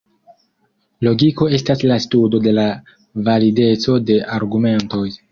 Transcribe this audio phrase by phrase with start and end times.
[1.07, 2.63] Logiko estas la studo de la
[3.27, 5.03] valideco de argumentoj.